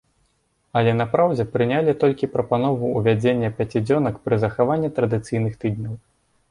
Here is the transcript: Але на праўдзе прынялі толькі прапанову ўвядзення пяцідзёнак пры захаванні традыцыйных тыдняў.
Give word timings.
Але 0.79 0.93
на 1.01 1.05
праўдзе 1.11 1.45
прынялі 1.57 1.91
толькі 2.05 2.31
прапанову 2.37 2.85
ўвядзення 2.97 3.53
пяцідзёнак 3.61 4.15
пры 4.27 4.35
захаванні 4.47 4.89
традыцыйных 4.99 5.53
тыдняў. 5.65 5.93